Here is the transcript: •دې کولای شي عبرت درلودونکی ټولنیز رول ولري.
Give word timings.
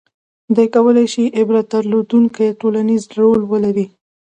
•دې 0.55 0.65
کولای 0.75 1.07
شي 1.13 1.25
عبرت 1.39 1.65
درلودونکی 1.73 2.47
ټولنیز 2.61 3.03
رول 3.19 3.41
ولري. 3.51 3.85